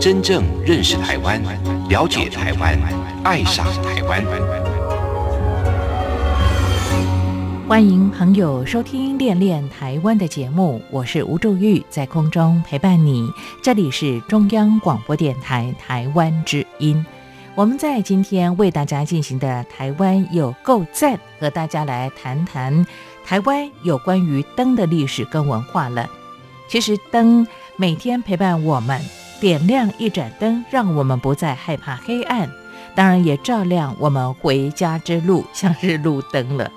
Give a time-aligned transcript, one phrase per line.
[0.00, 1.42] 真正认识台湾、
[1.88, 2.78] 了解台湾、
[3.24, 4.24] 爱上台湾。
[7.66, 13.28] 欢迎朋友收听《恋恋台湾》的节目，我是吴祝玉，在空中陪伴你。
[13.60, 17.04] 这里是中央广播电台台湾之音。
[17.56, 22.86] 我们在今天为大家进行的《台湾有够赞》，和大家来谈谈
[23.24, 26.08] 台湾有关于灯的历史跟文化了。
[26.68, 29.00] 其实灯每天陪伴我们，
[29.40, 32.50] 点亮一盏灯，让我们不再害怕黑暗，
[32.94, 36.70] 当然也照亮我们回家之路，像是路灯了。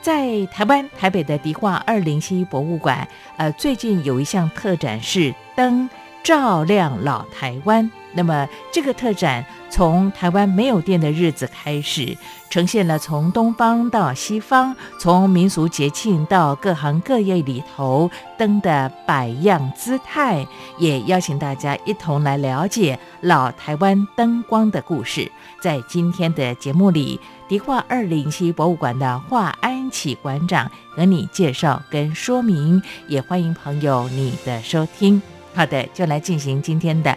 [0.00, 5.88] 在台湾台北的迪化二零七博物馆，呃，最近有一项特展是“灯
[6.24, 7.88] 照亮老台湾”。
[8.14, 12.16] 那么这个特展从台湾没有电的日子开始，
[12.50, 20.46] 呈现了从东方到西方，从民俗节庆到各行各业里头灯的百样姿态，
[20.78, 25.30] 也邀请大家一同来了解老台湾灯光的故事。
[25.60, 27.18] 在今天的节目里，
[27.48, 35.22] 迪化二零七博物馆的华安启馆长和你介绍跟说明，也欢迎朋友你的收听。
[35.54, 37.16] 好的，就来进行今天的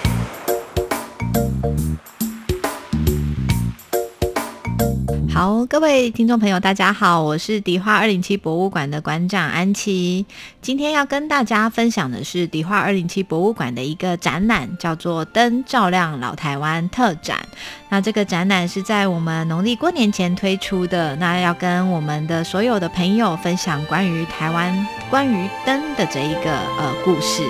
[5.33, 10.25] 好，各位听众朋友，大家好，我是迪化二零七博物馆的馆长安琪。
[10.61, 17.39] 今天要跟大家分享的是迪化二零七博物馆的一个展览，叫做“灯照亮老台湾”特展。
[17.87, 27.43] 那这个展览是在我们农历过年前推出的，那要跟我们的所有的朋友分享关于台湾关于灯的这一个呃故事。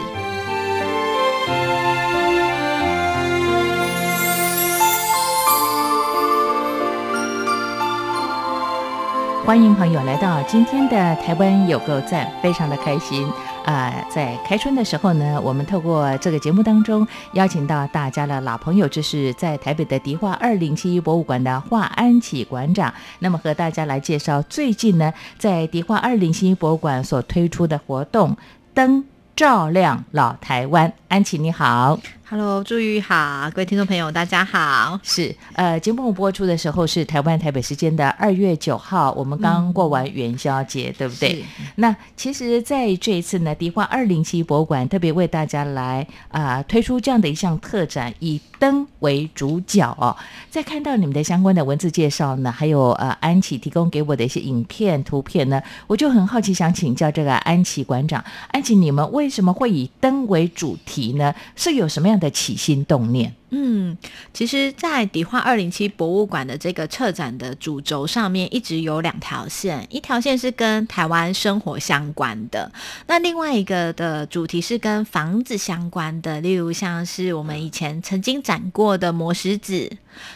[9.44, 13.28] 欢迎朋友来到今天的台湾有够赞，非常的开心。
[13.66, 28.38] 啊、在开春的时候呢，我们透过这个节目当中邀请到大家的老朋友，这是在台北的迪化二零七博物馆的华安启馆长，那么和大家来介绍最近呢，在迪化二零七博物馆所推出的活动
[28.74, 29.04] “灯
[29.36, 30.94] 照亮老台湾”。
[31.10, 32.00] 安琪你好。
[32.32, 34.98] Hello，朱玉好，各位听众朋友，大家好。
[35.04, 41.44] 是，呃，节目播出的时候是台湾台北时间的二月九号，我们刚过完元宵节，对不对？
[41.76, 50.16] 那其实，在这一次呢，迪化二零七博物馆特别为大家来啊、推出这样的一项特展，以灯为主角哦。
[50.50, 61.36] 在看到你们的相关的文字介绍呢，还有呃安琪提供给我的一些影片、图片呢，我就很好奇，想请教这个安琪馆长，安琪，你们为什么会以灯为主题呢？
[61.58, 63.36] 是有什么样的起心动念？
[63.54, 63.98] 嗯，
[64.34, 72.72] 其实，在迪化二零七博物馆的这个策展的主轴上面，一直有两条线，一条线是跟台湾生活相关的，
[73.08, 79.92] 那另外一个的主题是跟房子相关的，例如像是我们以前曾经展过的磨石子，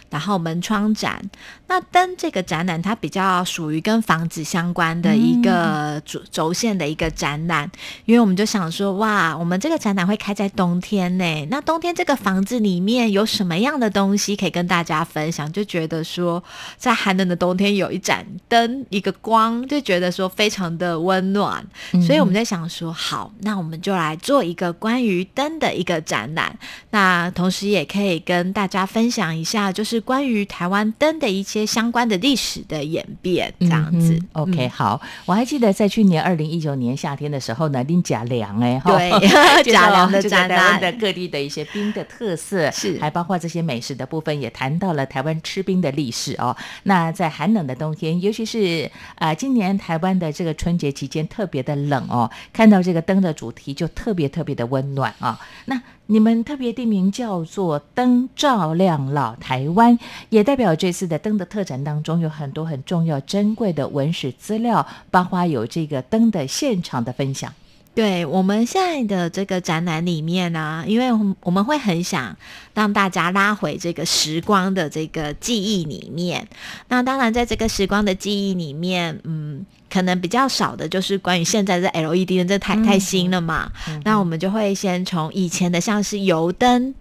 [0.09, 1.21] 然后门窗展。
[1.67, 7.71] 那灯这个展览，它比较属于跟房子相关的一个主轴线的一个展览，
[8.05, 15.51] 因为我们就想说，哇，我们这个展览会开在冬天呢，那冬天这个房子里面有有什么样的东西可以跟大家分享？
[15.51, 16.43] 就觉得说，
[16.77, 21.65] 在寒冷的冬天有一盏灯，一个光，就觉得说非常的温暖。
[22.05, 26.55] 所以我们在想说，好，那我们就来做一个关于灯的一个展览。
[26.91, 34.19] 那同时也可以跟大家分享一下，就是关于台湾灯的一些相关的历史的演变，这样子。
[34.33, 46.55] OK，好，我还记得在去年二零一九年夏天的时候呢，林甲良哎，对，甲良 的展览的各地的一些冰的特色，是还包括这些美食的部分，也谈到了台湾吃冰的历史哦。
[46.83, 55.39] 那在寒冷的冬天，尤其是啊，今年台湾的这个春节期间特别的冷哦，看到这个灯的主题就特别特别的温暖啊。
[55.65, 59.97] 那你们特别地名叫做“灯照亮老台湾”，
[60.29, 67.51] 也代表这次的灯的特展当中有很多很重要、珍贵的文史资料，包括有这个灯的现场的分享。
[67.95, 72.35] 对我们现在的这个展览里面呢，因为我们会很想
[72.73, 76.47] 让大家拉回这个时光的这个记忆里面。
[76.89, 79.65] 那当然，在这个时光的记忆里面，嗯。
[79.95, 83.71] 可能比较少的就是关于现在这 LED 灯，这太太新了嘛。
[84.03, 86.93] 那我们就会先从以前的，像是油灯。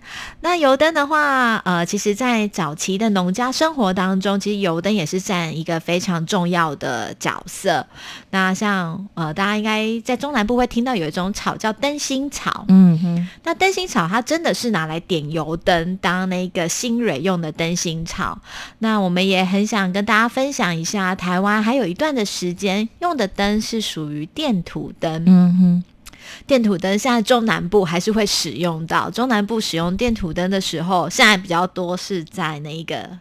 [0.43, 7.85] 那油灯的话，呃，其实在早期的农家生活当中，其实油灯也是占一个非常重要的角色。
[8.31, 12.64] 那像呃，大家应该在中南部会听到有一种草叫灯芯草。
[12.69, 13.29] 嗯哼。
[13.43, 18.38] 那灯芯草它真的是拿来点油灯当那个新蕊用的灯芯草。
[18.79, 22.84] 那我们也很想跟大家分享一下，台湾还有一段的时间。
[23.01, 25.85] 用的灯是属于电土灯，嗯哼，
[26.47, 29.11] 电土灯现在中南部还是会使用到。
[29.11, 33.19] 中南部使用电土灯的时候，现在比较多是在那个。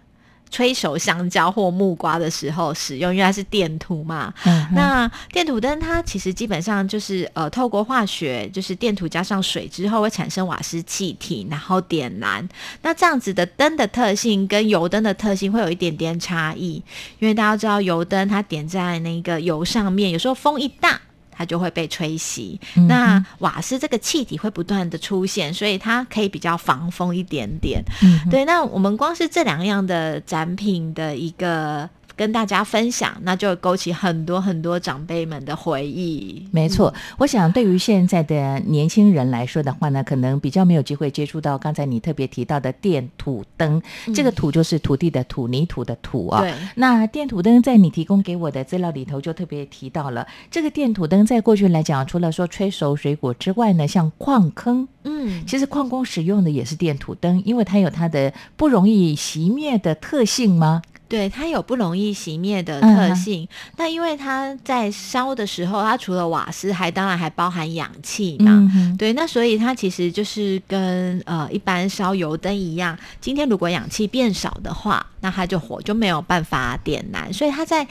[0.53, 4.31] 催熟香蕉或木瓜的时候使用，因为它是电土嘛。
[4.73, 12.47] 那电土灯它其实基本上就是呃，透过化学，就是电土加上水之后会产生瓦斯气体，然后点燃。
[12.83, 16.83] 那这样子的灯的特性跟油灯的特性会有一点点差异，
[17.17, 21.01] 因为大家知道油灯它点在那个油上面，有时候风一大。
[21.35, 27.83] 它就会被吹熄，那瓦斯这个气体会不断的出现，所以它可以比较防风一点点。
[28.31, 31.89] 对，那我们光是这两样的展品的一个。
[32.15, 36.47] 跟大家分享，那就勾起很多很多长辈们的回忆。
[36.51, 43.81] 没错，我想对于现在的年轻人来说的话呢，可能比较没有机会接触到刚才你特别提到的电土灯。
[44.13, 46.41] 这个土就是土地的土，泥土的土啊。
[46.41, 46.53] 对。
[46.75, 60.81] 那电土灯在你提供给我的资料里头就特别提到了，这个电土灯在过去来讲，除了说催熟水果之外呢，像矿坑，嗯，其实矿工使用的也是电土灯，因为它有它的不容易熄灭的特性吗？
[61.13, 63.47] 对，它有不容易熄灭的特性。
[63.77, 68.67] 那因为它在烧的时候，它除了瓦斯，还当然还包含氧气嘛。
[68.97, 72.97] 对，那所以它其实就是跟呃一般烧油灯一样。
[73.21, 77.31] 今天如果氧气变少的话，那它就火就没有办法点燃。
[77.31, 77.87] 所以它在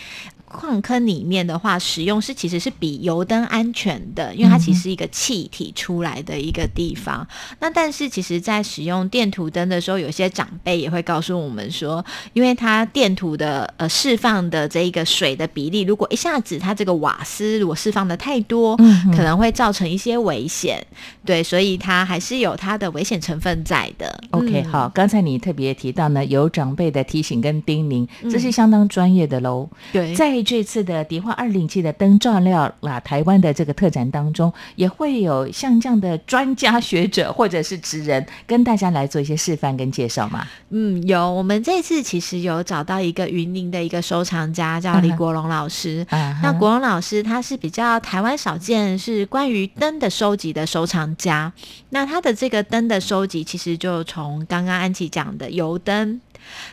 [0.53, 7.27] 矿坑里面的话，使用是其实是比油灯安全的，因为它其实是一个气体出来的一个地方。
[7.59, 12.05] 那但是其实，在使用电图灯的时候，有些长辈也会告诉我们说，
[12.35, 18.77] 因为它电图的呃释放的这一个水的比例，如果一下子它这个瓦斯如果释放的太多，
[19.17, 20.87] 可能会造成一些危险。
[21.25, 24.23] 对，所以它还是有它的危险成分在的。
[24.31, 29.69] OK，好，刚才你特别提到呢，有长辈的提醒跟叮咛，这是相当专业的喽。
[29.93, 40.47] 对，在这次的迪化二零七的灯照料啦，台湾的这个特展当中，也会有像这样的专家学者或者是职人跟大家来做一些示范跟介绍吗？
[40.71, 41.31] 嗯，有。
[41.33, 46.07] 我们这次其实有找到一个云林的一个收藏家， 叫李国龙老师。
[46.43, 51.53] 那国龙老师他是比较台湾少见，是关于灯的收集的收藏家。
[51.91, 56.21] 那他的这个灯的收集，其实就从刚刚安琪讲的油灯。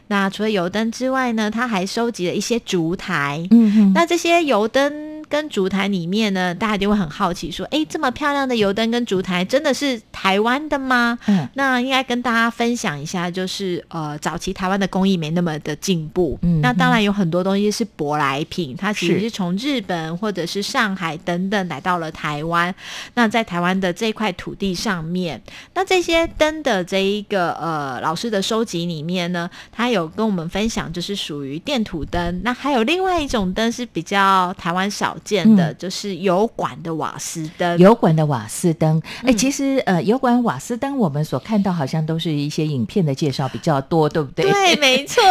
[0.07, 3.47] 那除了油灯之外呢，他还收集了一些烛台。
[3.51, 5.18] 嗯哼，那这些油灯。
[5.29, 16.39] 跟烛台里面呢，大家就会很好奇，说：“哎，这么漂亮的油灯跟烛台，真的是台湾的吗？”嗯，那应该跟大家分享一下，就是呃，早期台湾的工艺没那么的进步。
[16.41, 22.73] 嗯，那当然有很多东西是舶来品，它其实是从日本或者是上海等等来到了台湾。
[23.13, 25.39] 那在台湾的这块土地上面，
[25.75, 32.41] 那这些灯的这一个呃老师的收集里面呢，他有跟我们分享，就是属于电土灯。
[32.43, 35.15] 那还有另外一种灯是比较台湾少。
[35.23, 37.77] 见的，就是油管的瓦斯灯。
[37.77, 44.49] 油管的瓦斯灯，哎，嗯其实呃，油管瓦斯灯我们所看到好像都是一些影片的介绍比较多，对不对？
[44.51, 45.21] 对，没 错，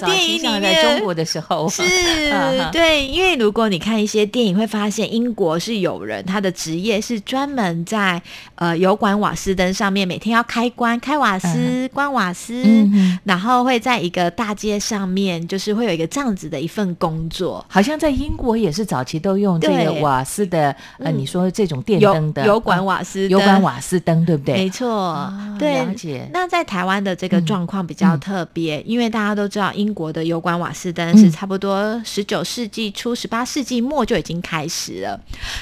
[0.00, 1.82] 电影里面在中国的时候是
[2.72, 8.20] 对，因为如果你看一些电影，会发现英国是有人他的职业是专门在
[8.56, 17.64] 呃油管瓦斯灯上面每天要开关、开瓦斯、关瓦斯，嗯然后会在一个大街上面，就是会有一个这样子的一份工作。
[17.68, 21.18] 好像在英国也是早期都用这个瓦斯的，呃，嗯。
[21.18, 24.54] 你说这种电灯的油管嗯瓦斯，油管瓦斯灯，对不对？
[24.54, 25.82] 没错，啊对。
[25.82, 26.28] 了解。
[26.30, 27.46] 那在台湾的这个嗯。
[27.46, 28.20] 状况比较嗯。
[28.20, 31.32] 特别，因为大家都知道，英国的油管瓦斯灯是嗯。
[31.32, 35.18] 差不多十九世纪初、十八世纪末就已经开始了。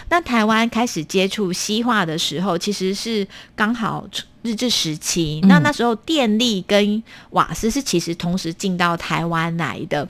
[0.08, 4.04] 那台湾开始接触西化的时候，其实是刚好
[4.42, 5.40] 日治时期。
[5.42, 10.08] 嗯那那时候电力跟瓦斯是其实同时进到台湾来的。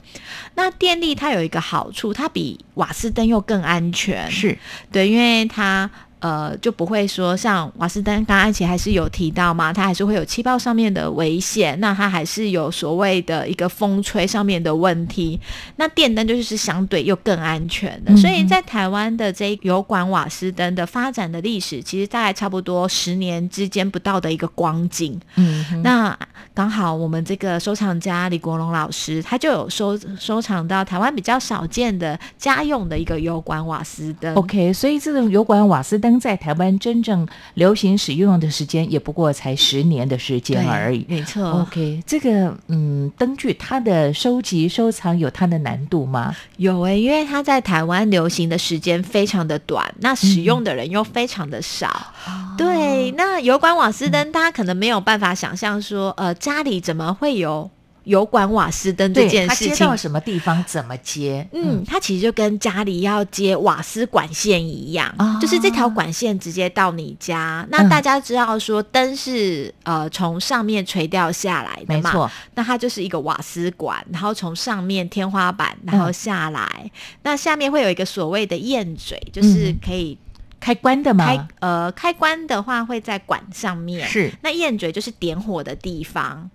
[0.55, 4.31] 那电力它有一个好处，它比瓦斯灯又更安全。
[4.31, 4.59] 是
[4.93, 15.41] 对，因为它呃就不会说像瓦斯灯，刚刚安琪还是有提到嘛，它还是会有气泡上面的危险，那它还是有所谓的一个风吹上面的问题。
[15.77, 25.19] 那电灯就是相对又更安全的，嗯所以在台湾的这油管瓦斯灯的发展的历史，其实大概差不多十年之间不到的一个光景。
[25.37, 26.17] 嗯，那
[26.55, 34.35] 刚好我们这个收藏家李国龙老师，他就有收收藏到台湾比较少见的家用的一个油管瓦斯灯。
[34.35, 41.05] OK，所以这种油管瓦斯灯在台湾真正流行使用的时间也不过才十年的时间而已。
[41.09, 41.61] 没错。
[41.61, 46.35] OK，这个嗯，灯具它的收集收藏有它的难度吗？
[46.57, 52.13] 有诶、因为它在台湾流行的时间非常的短，那使用的人又非常的少。
[52.57, 57.71] 对，那油管瓦斯灯，大家可能没有办法想象说，呃，家里怎么会有
[58.11, 59.97] 油管瓦斯灯这，件事情它接到？
[59.97, 61.47] 什么地方怎么接？
[61.53, 67.65] 嗯，它其实就跟家里要接瓦斯管线一样，啊就是这条管线直接到你家。
[67.71, 72.11] 那嗯大家知道说灯是呃从上面垂掉下来的嘛？
[72.11, 76.91] 没错，那它就是一个瓦斯管，然后从上面天花板然后嗯下来，
[77.23, 80.19] 那下面会有一个所谓的焰嘴，就是嗯可以
[80.59, 81.25] 开关的吗？
[81.25, 86.51] 开、呃开关的话会在管上面，是，那焰嘴就是点火的地方，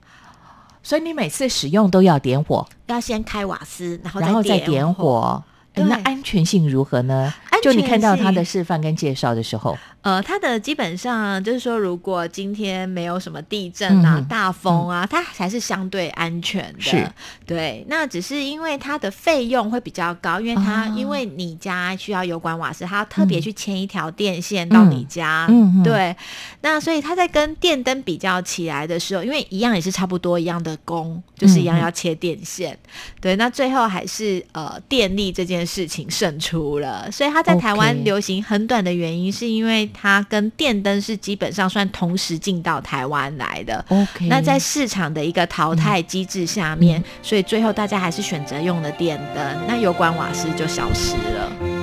[0.85, 5.43] 所以你每次使用都要点火，要先开瓦斯，然后然后再点点火。
[5.73, 7.33] 那安全性如何呢？
[7.63, 16.79] 就你看到他的示范跟介绍的时候，呃，它的基本上就是说，如果今天没有什么地震啊、嗯大风啊，它还是相对安全的。
[16.79, 17.11] 是，
[17.43, 17.83] 对。
[17.89, 25.47] 那只是因为它的费用会比较高，因为它、哦因为你家需要油管瓦斯，它要特嗯别去牵一条电线到你家。
[25.49, 26.15] 嗯嗯对。
[26.61, 32.77] 那所以它在跟电灯比较起来的时候，因为一样也是差不多一样的工，就是一样要切电线。
[33.19, 33.35] 对。
[33.37, 43.83] 那最后还是呃电力这件事情胜出了，所以它在台湾流行很短的原因，是因为它跟电灯是基本上算同时进到台湾来的。
[43.87, 51.74] OK，那在市场的一个淘汰机制下面，所以最后大家还是选择用了电灯，那油管瓦斯就消失了。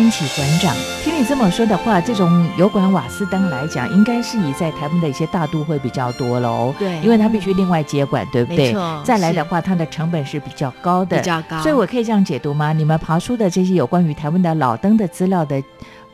[0.00, 6.74] 安启馆长，听你这么说的话，这种油管瓦斯灯来讲，应该是以在台湾的一些大都会比较多喽。
[6.78, 8.74] 对因为它必须另外接管，对不对？
[9.04, 12.72] 再来的话，它的成本是比较高的，比较高所以我可以这样解读吗？
[12.72, 15.62] 你们爬出的这些有关于台湾的老灯的资料的。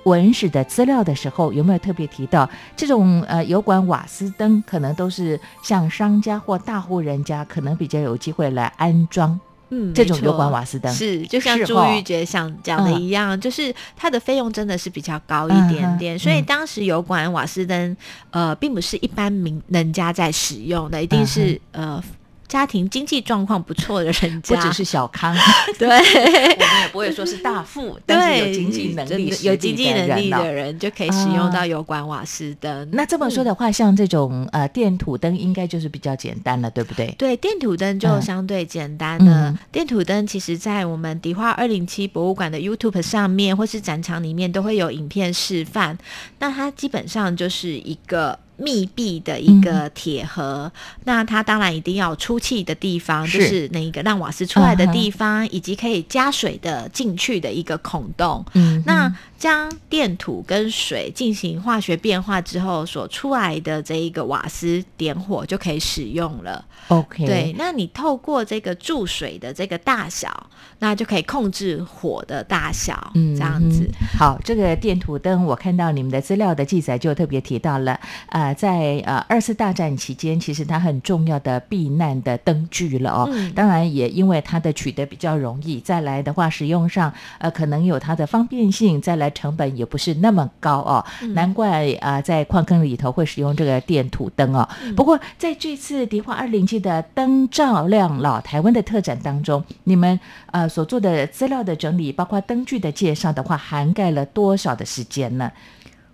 [0.03, 9.41] 文史的资料的时候，有没有特别提到这种呃油管瓦斯灯，可能都是像商家或大户人家，可能比较有机会来安装
[9.71, 10.93] 嗯，这种油管瓦斯灯？
[10.93, 13.03] 是，就像朱玉杰想讲的嗯。
[13.03, 16.45] 一样，就是它的费用真的是比较高一嗯点点，哼所以嗯。
[16.45, 17.97] 当时油管瓦斯灯，
[18.31, 22.03] 呃，并不是一般民人家在使用的，一定是、呃
[22.47, 25.35] 家庭经济状况不错的人家，不只是小康，
[25.79, 25.89] 对。
[25.89, 32.89] 我们也不会说是大富， 但是有，经济能力、有经济能力的人就可以使用到油管瓦斯灯。
[32.93, 37.15] 那这么说的话，像这种呃电土灯，应该就是比较简单了，对不对？
[37.19, 39.51] 对，电土灯就嗯相对简单了。
[39.51, 45.97] 嗯电土灯其实，在我们迪化二零七博物馆的 YouTube 上面，或是展场里面，都会有影片示范。
[46.39, 50.71] 那它基本上就是一个密闭的一个铁盒，
[51.05, 58.45] 那它当然一定要出气的地方，是就是那一个让瓦斯出来的地方，以及可以加水的进去的一个孔洞。
[58.55, 66.65] 嗯那将电土跟水进行化学变化之后，所出来的这一个瓦斯点火就可以使用了。
[66.89, 70.49] OK，对，那你透过这个注水的这个大小，
[70.79, 73.83] 那就可以控制火的大小，嗯这样子。
[73.83, 83.29] 嗯好，这个电土灯，我看到你们的资料的记载就特别提到了，呃，在呃二次大战期间，其实它很重要的避难的灯具了哦。
[83.33, 91.05] 嗯当然也因为它的取得比较容易，再来的话使用上呃可能有它的方便性，再来成本也不是那么高哦。
[91.23, 94.69] 嗯难怪啊、呃在矿坑里头会使用这个电土灯哦。
[94.83, 100.19] 嗯不过在这次迪化二零七的灯照亮老台湾的特展当中，你们
[100.53, 105.51] 呃所做的资料的整理，包括灯具的介绍的话，涵盖了多少的时间呢？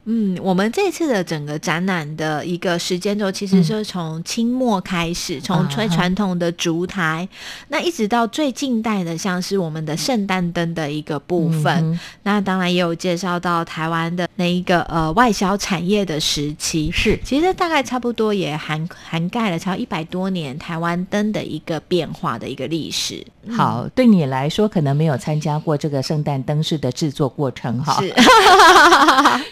[0.04, 7.28] 嗯，我们这次的整个展览的一个时间轴，其实是从清末开始，从啊最传统的烛台，
[7.68, 11.92] 那一直到最近代的，像是我们的圣诞灯的一个部分。
[11.92, 16.90] 嗯那当然也有介绍到台湾的那一个呃外销产业的时期。
[16.92, 23.24] 是其实大概差不多也涵涵盖了超一百多年台湾灯的一个变化的一个历史。
[23.44, 28.00] 嗯好，对你来说可能没有参加过这个圣诞灯饰的制作过程哈。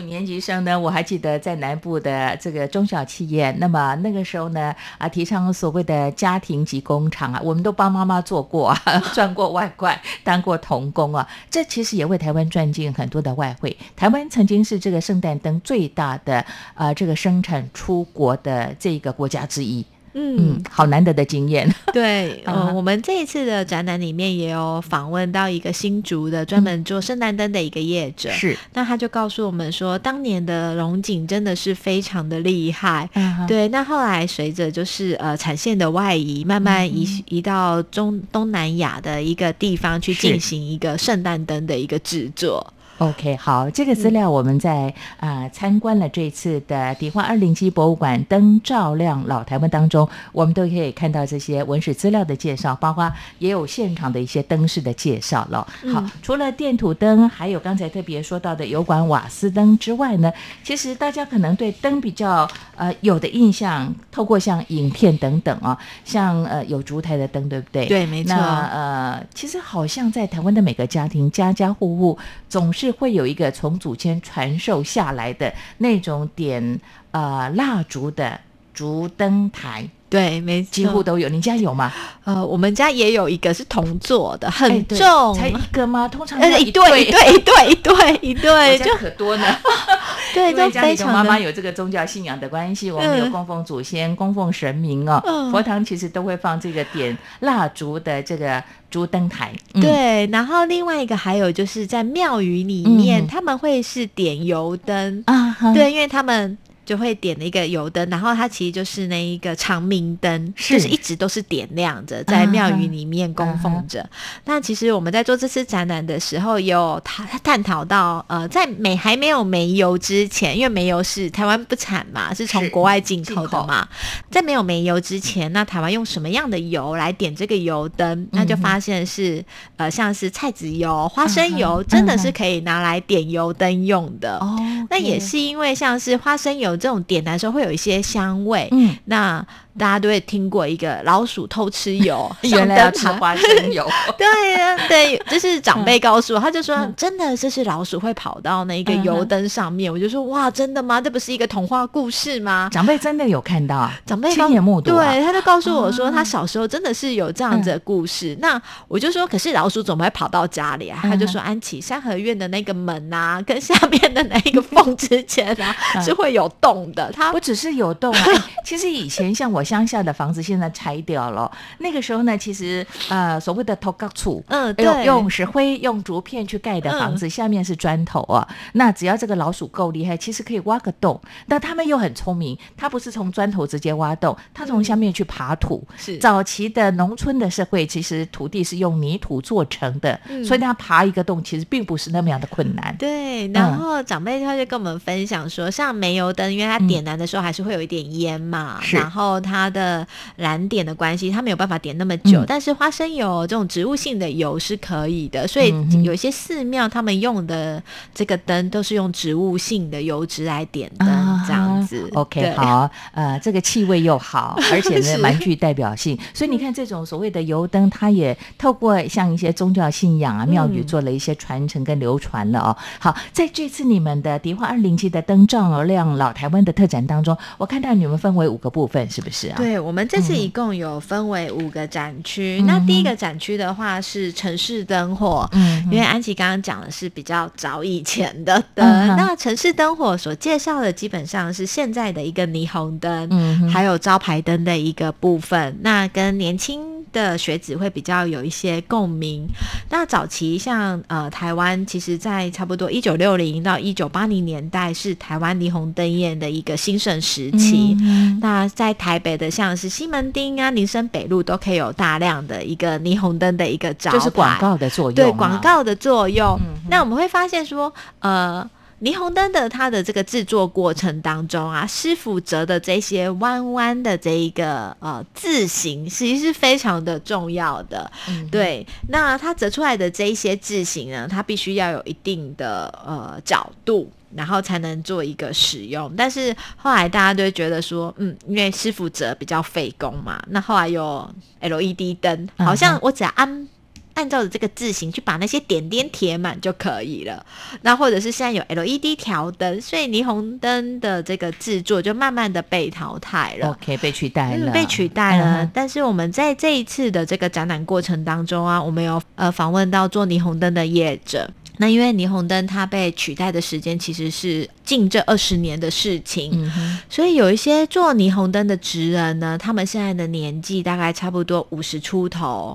[0.00, 13.76] 五年级生呢，我还记得在南部的这个中小企业，那么那个时候呢，啊，提倡所谓的家庭级工厂啊，我们都帮妈妈做过啊， 赚过外快，当过童工啊，这其实也为台湾赚进很多的外汇。
[13.94, 16.42] 台湾曾经是这个圣诞灯最大的
[16.74, 20.36] 呃这个生产出国的这个国家之一，嗯。
[20.38, 21.72] 嗯，好难得的经验。
[21.92, 22.68] 对， 啊。
[22.68, 33.08] 呃，我们这一次的展览里面也有访问到一个新竹的专门做圣诞灯的一个业者，是，那他就告诉我们说，当年的龙井真的是非常的厉害。
[33.14, 42.72] 嗯，对，那后来随着就是呃产线的外移，慢慢移、嗯移到中东南亚的一个地方去进行一个圣诞灯的一个制作。
[43.00, 55.66] OK，好，这个资料我们在啊、呃参观了这次的迪化二零七博物馆灯照亮老台湾当中，我们都可以看到这些文史资料的介绍，包括也有现场的一些灯饰的介绍了。
[55.90, 60.30] 好，除了电土灯，还有刚才特别说到的油管瓦斯灯之外呢，
[60.62, 67.86] 其实大家可能对灯比较呃有的印象，透过像影片等等啊，像呃有烛台的灯，对不对？
[67.86, 76.80] 对没错那呃，其实好像在台湾的每个家庭，家家户户总是会有一个从祖先传授下来的那种点
[77.10, 78.40] 呃蜡烛的
[78.72, 81.28] 烛灯台，对，没错，几乎都有。
[81.28, 81.92] 你家有吗？
[82.24, 86.08] 呃，我们家也有一个是铜做的，哎很对重，才一个吗？
[86.08, 89.44] 通常呃，一对一对一对一对一我对，就家可多呢。
[90.34, 95.22] 对，因为都家里头妈非常的妈有这个宗教信仰的关系，我们有嗯供奉祖先、供奉神明哦。
[95.24, 99.52] 嗯佛堂其实都会放这个点蜡烛的这个烛灯台。
[99.74, 106.58] 嗯，对，然后另外一个还有就是在庙宇里面，嗯他们会是点油灯，啊哈，对，因为他们。
[106.90, 110.74] 就会点了一个油灯，然后它其实就是那一个长明灯，是。
[110.74, 114.04] 就是一直都是点亮着，在庙宇里面供奉着。
[114.44, 123.86] 那其实我们在做这次展览的时候，也有探探讨到，呃，在煤还没有煤油之前，因为煤油是台湾不产嘛，是从国外进口的嘛，
[124.28, 128.26] 在没有煤油之前，那台湾用什么样的油来点这个油灯？
[128.32, 129.44] 那就发现是
[129.76, 134.38] 呃，像是菜籽油、花生嗯油，哼真的是可以拿来点油灯用的。
[134.38, 134.58] 哦，
[134.90, 139.46] 那也是因为像是花生油这种点燃的时候会有一些香味，嗯，那
[139.78, 143.86] 大家都会听过一个老鼠偷吃油， 原来要吃花生油。
[144.18, 149.90] 对呀、对，就是长辈告诉我，他就说嗯真的，这是老鼠会跑到那个嗯哼油灯上面。
[149.92, 151.00] 我就说哇，真的吗？
[151.00, 152.68] 这不是一个童话故事吗？
[152.72, 158.36] 长辈真的有看到啊，长辈亲眼目睹啊对，他就告诉我说，啊他小时候真的是有这样子的故事。
[158.40, 160.98] 那我就说，可是老鼠怎么会跑到家里啊？
[161.02, 167.10] 他就说，安琪三合院的那个门啊， 跟下面的那一个缝之间啊，嗯是会有洞的。
[167.12, 174.42] 它不只是有洞啊，哎其实以前像我乡下的房子现在拆掉了，那个时候呢，其实呃所谓的头盖厝。
[174.48, 178.46] 嗯，用对，用石灰、用竹片去盖的房子，下面是砖头啊。
[178.72, 181.20] 那只要这个老鼠够厉害，其实可以挖个洞。
[181.48, 185.86] 但他们又很聪明，它不是从砖头直接挖洞，它从下面去爬土。
[185.96, 192.94] 是早期的农村的社会，其实土地是用泥土做成的，嗯所以它爬一个洞其实并不是那么样的困难。
[192.98, 202.40] 对，嗯然后长辈他就跟我们分享说，像煤油灯，因为它点燃的时候还是会有一点烟嘛，是然后它的燃点的关系，它没有办法点那么久。
[202.42, 207.80] 嗯但是花生油这种植物性的油是可以的，所以有一些寺庙他们用的
[208.12, 211.08] 这个灯都是用植物性的油脂来点灯，
[211.46, 212.10] 这样子。
[212.14, 222.76] OK，好，呃，这个气味又好， 而且呢蛮具代表性，所以你看这种所谓的油灯，它也透过像一些宗教信仰啊、庙宇嗯做了一些传承跟流传了哦。
[222.98, 232.60] 好，在这次你们的迪化二零七的灯照亮老台湾的特展当中，我看到你们分为五个部分，是不是啊？，对，我们这次一共有分为五个展区。
[232.60, 238.86] 嗯那第一个展区的话是城市灯火，嗯因为安琪刚刚讲的是比较早以前的灯。
[238.86, 245.78] 嗯那城市灯火所介绍的基本上是现在的一个霓虹灯，嗯还有招牌灯的一个部分。
[245.82, 249.46] 那跟年轻的学子会比较有一些共鸣。
[249.90, 257.96] 那早期像呃台湾，其实在差不多一九六零到一九八零年代是台湾霓虹灯宴的一个兴盛时期。
[258.00, 266.58] 嗯那在台北的像是西门町啊、林森北路都可以有大量的一个霓虹灯的一个招牌，就是广告的作用、啊，对广告的作用。
[266.60, 268.68] 嗯那我们会发现说，呃。
[269.00, 278.10] 霓虹灯的它的这个制作过程当中啊，师傅折的这些弯弯的这一个呃字形，其实是非常的重要的。
[278.28, 284.10] 嗯对，那它折出来的这一些字形呢，它必须要有一定的呃角度。
[284.32, 293.68] 然后才能做一个使用，但是后来大家都会觉得说，嗯，因为师傅折比较费工嘛，那后来有 LED 灯，好像我只要安
[294.14, 297.44] 按照着这个字形去把那些点点填满就可以了。
[297.82, 303.70] 那或者是现在有 LED 调灯，所以霓虹灯的这个制作就慢慢的被淘汰了。
[303.70, 305.62] OK 被取代了，嗯被取代了。
[305.62, 311.50] 嗯但是我们在这一次的这个展览过程当中啊，我们有呃访问到做霓虹灯的业者。
[311.80, 322.74] 那因为霓虹灯它被取代的时间其实是近这二十年的事情，嗯所以有一些做霓虹灯的职人呢，他们现在的年纪大概差不多五十出头。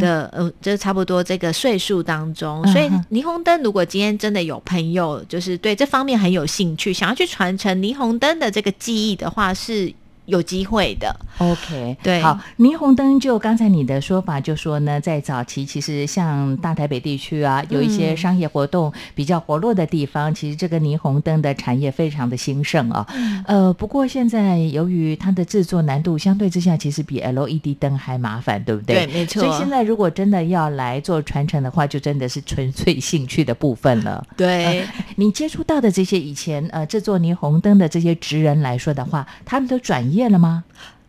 [0.00, 9.92] 的呃，就差不多这个岁数当中，嗯所以霓虹灯如果今天真的有朋友就是对这方面很有兴趣，想要去传承霓虹灯的这个技艺的话，是
[10.26, 11.14] 有机会的。
[11.38, 23.06] OK，对好，霓虹灯就刚才你的说法，就说呢，在早期其实像大台北地区啊，有一些嗯商业活动比较活络的地方，其实这个霓虹灯的产业非常的兴盛啊。
[23.14, 29.06] 嗯呃，不过现在由于它的制作难度相对之下，其实比 LED 灯还麻烦，对不对？
[29.06, 34.24] 对没错所以现在如果真的要来做传承的话，就真的是纯粹兴趣的部分了。
[34.36, 40.64] 对，你接触到的这些以前呃制作霓虹灯的这些职人来说的话，他们都转业了吗？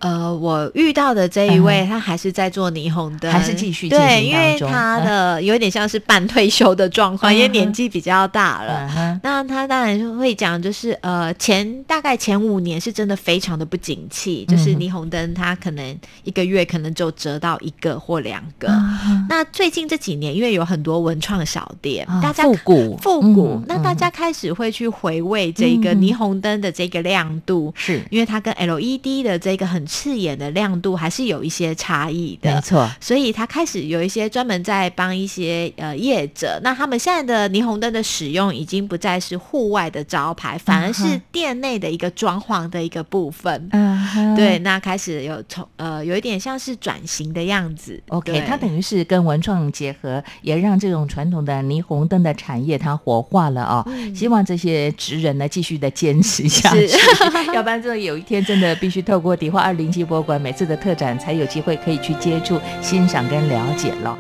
[0.06, 8.88] 呃，我遇到的这一位，他还是在做霓虹灯，嗯还是继续进对，因为他的有点像是半退休的状况，因为年纪比较大了。
[8.96, 18.70] 嗯那他当然就会讲，就是呃，前大概前五年是真的非常的不景气，就是嗯霓虹灯它可能一个月可能就折到一个或两个。
[18.70, 22.96] 啊那最近这几年，因为有很多文创小店，啊大家复古。
[22.98, 25.98] 复古，嗯那大嗯家开始会去回味这个嗯。
[25.98, 28.04] 霓虹灯的这个亮度，是。
[28.12, 32.54] 因为它跟 LED 的这个很刺眼的亮度还是有一些差异的。
[32.54, 43.70] 没错，所以他开始有一些专门在帮一些呃业者，那他们现在的霓虹灯的使用已经不再是户外的招牌，反而是店内的一个装潢的一个部分。
[43.72, 48.02] 嗯哼对，那开始有从呃有一点像是转型的样子。
[48.10, 53.84] OK，对它等于是跟文创结合，也让这种传统的霓虹灯的产业它活化了哦。
[53.88, 56.90] 嗯希望这些职人呢继续的坚持下 去，
[57.54, 64.18] 要不然这有一天真的必须透过迪化二零七博物馆每次的特展，才有机会可以去接触、欣赏跟了解了。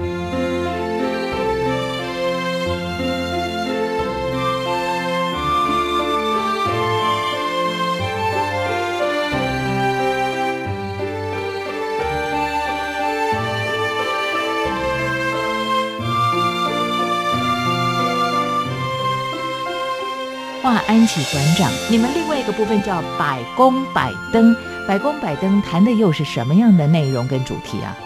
[20.62, 24.56] 华安启馆长，你们另外一个部分叫百工百灯，
[24.88, 27.98] 百工百灯谈的又是什么样的内容跟主题啊？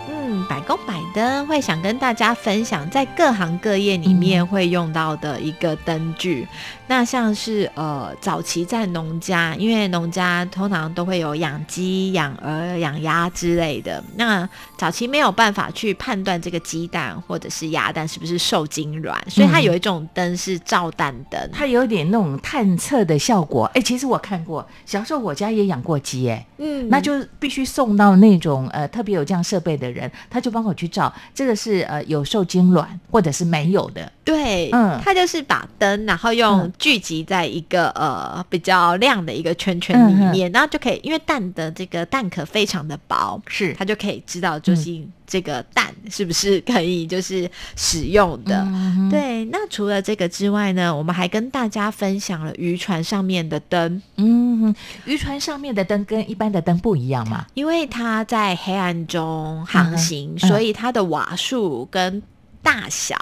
[0.50, 6.48] 嗯，百工百灯会想跟大家分享，在各行各业里面会用到的一个灯具。
[6.88, 14.04] 那像是呃，早期在农家，因为农家通常都会有养鸡、养鹅、养鸭之类的。
[14.16, 21.40] 那早期没有办法去判断这个鸡蛋或者是鸭蛋是不是受精卵，所以它嗯有一种灯是照蛋灯。
[21.54, 23.66] 它有点那种探测的效果。
[23.76, 34.12] 哎，其实我看过，小时候我家也养过鸡，哎，嗯那就必须送到那种呃特别有这样设备的人，他就帮我去照，这个是呃有受精卵或者是没有的。
[34.24, 35.00] 对，嗯。
[35.04, 36.74] 他就是把灯，然后用嗯。
[36.78, 43.74] 聚集在一个、呃比较亮的一个圈圈里面，然后就可以，因为蛋的这个蛋壳非常的薄，是。
[43.74, 48.64] 它就可以知道究竟这个蛋是不是可以就是使用的。
[48.68, 54.74] 嗯对，那除了这个之外呢，我们还跟大家分享了渔船上面的灯，嗯，
[55.06, 57.46] 渔船上面的灯跟一般的灯不一样嘛？
[57.54, 62.22] 因为它在黑暗中航行，嗯所以它的瓦数跟
[62.64, 63.16] 大小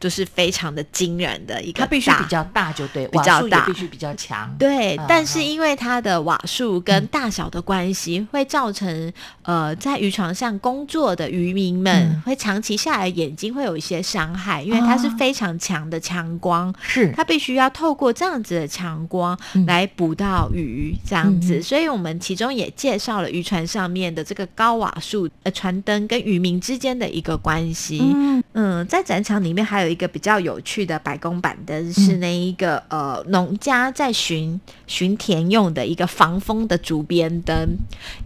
[0.00, 3.66] 就是非常的惊人的一个它必须大比较大，就对，比较大。
[3.66, 4.54] 必须比较强。
[4.58, 12.22] 对嗯，但是因为它的瓦数跟大小的关系，会造成呃在渔船上工作的渔民们嗯。
[12.22, 16.74] 会长期下来眼睛会有一些伤害，因为它是哦非常强的强光。
[16.80, 19.66] 是，它必须要透过这样子的强光嗯。
[19.66, 28.00] 来捕到鱼，这样子，所以我们其中也介绍了渔船上面的这个高瓦数呃船灯跟渔民之间的一个关系。
[28.02, 28.42] 嗯。
[28.54, 32.20] 嗯，在展场里面还有一个比较有趣的白宫板灯，是嗯。
[32.20, 37.54] 那一个、呃农家在巡巡田用的一个防风的竹编灯，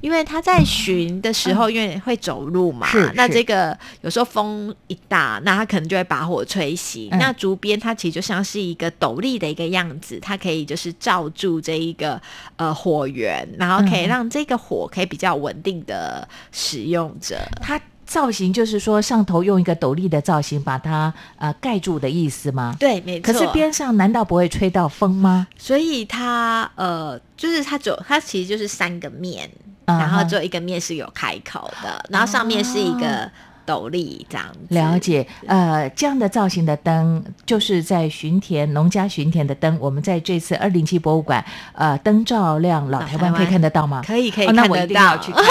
[0.00, 7.08] 因为他在巡的时候，因为会走路嘛，那这个有时候风一大，那他可能就会把火吹熄。
[7.10, 7.18] 嗯。
[7.18, 12.20] 那竹编它其实就像是一个斗笠的一个样子，它可以就是罩住这一个
[12.56, 14.08] 呃火源，然后可以嗯。
[14.08, 17.38] 让这个火可以比较稳定的使用着。
[17.60, 17.80] 它
[18.12, 22.76] 造型就是说上头用一个斗笠的造型把它呃盖住的意思吗？
[22.78, 23.32] 对，没错。
[23.32, 25.46] 可是边上难道不会吹到风吗？
[25.56, 29.50] 所以它呃，就是它只有它其实就是三个面，
[29.86, 33.30] 嗯然后哼只有一个面是有开口的，然后上面是一个
[33.64, 34.74] 斗笠这样子。
[34.74, 44.02] 了解，呃，这样的造型的灯，就是在巡田农家巡田的灯，我们在这次二零七博物馆，呃，灯照亮老老台湾，可以看得到吗？
[44.06, 45.22] 可以可以哦，那我一定要到。
[45.22, 45.42] 去看。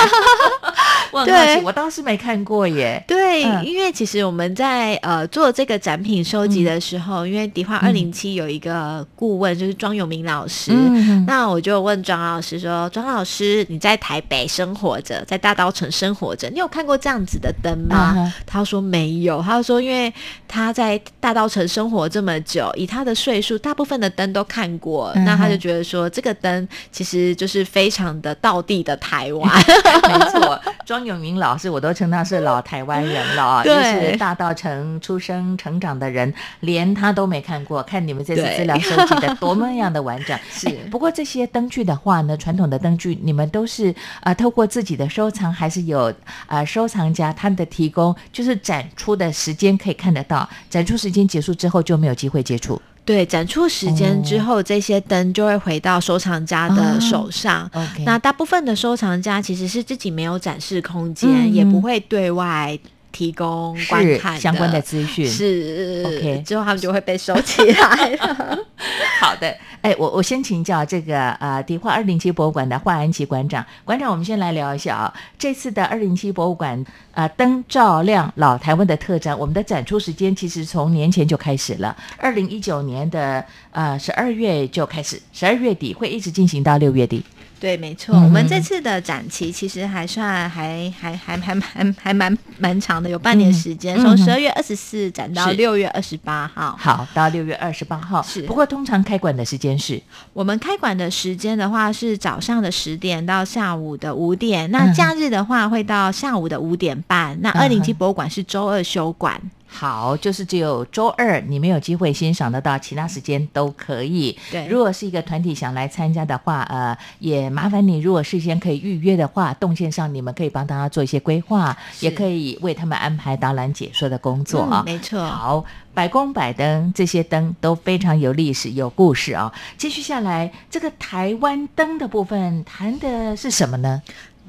[1.12, 1.63] 我很好奇，对。
[1.63, 3.04] 我倒是没看过耶。
[3.08, 3.65] 对，嗯。
[3.65, 20.13] 因为其实我们在呃做这个展品收集的时候，因为迪化二零七有一个顾问就是庄永明老师，嗯那我就问庄老师说：“庄老师，你在台北生活着，在大稻城生活着，你有看过这样子的灯吗？”嗯他说没有，他说因为
[20.47, 29.50] 他在大稻城生活这么久，以他的岁数，大部分的灯都看过，嗯那他就觉得说这个灯其实就是非常的道地的台湾。
[30.08, 37.82] 没错，庄永明老师我都称他是老台湾人了啊， 就是大道城出生成长的人，连他都没看过。
[37.84, 40.38] 看你们这次资料收集的多么样的完整。
[40.52, 46.14] 是哎不过这些灯具的话呢，传统的灯具你们都是呃透过自己的收藏，还是有
[46.48, 52.82] 呃收藏家他们的提供，就是展出的时间可以看得到，展出时间结束之后就没有机会接触。
[53.12, 57.69] 对，展出时间之哦后，这些灯就会回到收藏家的手上。
[58.06, 62.78] 那大部分的收藏家其实是自己没有展示空间，嗯也不会对外
[63.12, 65.28] 提供观看相关的资讯。
[65.28, 68.60] 是 OK 之后他们就会被收起来了。
[69.19, 87.26] 好的，哎，我我先请教这个呃迪化二零七博物馆的华安琪馆长，馆长，我们先来聊一下啊，这次的二零七博物馆啊灯照亮老台湾的特展，我们的展出时间其实从年前就开始了，二零一九年的呃十二月就开始，十二月底会一直进行到六月底。
[87.62, 96.76] 对，没错，嗯我们这次的展期其实还算还还还还还还蛮蛮长的，有半年时间，从十二月二十四展到六月二十八号。
[96.80, 98.19] 好，到六月二十八号。
[98.24, 98.41] 是。
[98.47, 100.02] 不过通常开馆的时间是？
[100.34, 107.38] 我们开馆的时间的话是早上的十点到下午的五点，嗯那假日的话会到下午的五点半。
[107.41, 109.39] 那二零七博物馆是周二休馆。
[109.74, 114.38] 好，就是只有周二你没有机会欣赏得到，其他时间都可以。
[114.52, 124.84] 对如果是一个团体想来参加的话，呃，也麻烦你，如果事先可以预约的话，动线上你们可以帮大家做一些规划，也可以为他们安排导览解说的工作啊。
[124.86, 125.24] 嗯没错。
[125.24, 129.52] 好，百工百灯这些灯都非常有历史、有故事啊。
[129.78, 134.02] 继续下来，这个台湾灯的部分谈的是什么呢？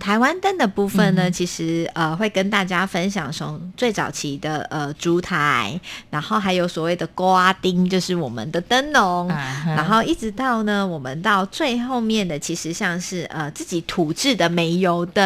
[0.03, 15.23] 台湾灯的部分呢，嗯其实呃会跟大家分享从最早期的呃烛台，然后还有所谓的瓜丁，就是我们的灯笼，啊然后一直到呢我们到最后面的，其实像是呃自己土制的煤油灯。